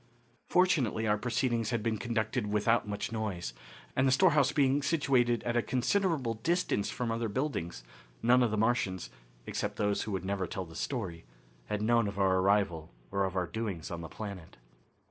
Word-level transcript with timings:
Fortunately 0.47 1.05
our 1.07 1.19
proceedings 1.19 1.69
had 1.69 1.83
been 1.83 1.99
conducted 1.99 2.47
without 2.51 2.87
much 2.87 3.11
noise, 3.11 3.53
and 3.95 4.07
the 4.07 4.11
storehouse 4.11 4.51
being 4.51 4.81
situated 4.81 5.43
at 5.43 5.55
a 5.55 5.61
considerable 5.61 6.33
distance 6.33 6.89
from 6.89 7.11
other 7.11 7.29
buildings, 7.29 7.83
none 8.23 8.41
of 8.41 8.49
the 8.49 8.57
Martians, 8.57 9.11
except 9.45 9.75
those 9.75 10.01
who 10.01 10.11
would 10.11 10.25
never 10.25 10.47
tell 10.47 10.65
the 10.65 10.73
story, 10.75 11.23
had 11.67 11.83
known 11.83 12.07
of 12.07 12.17
our 12.17 12.37
arrival 12.39 12.89
or 13.11 13.25
of 13.25 13.35
our 13.35 13.45
doings 13.45 13.91
on 13.91 14.01
the 14.01 14.09
planet. 14.09 14.57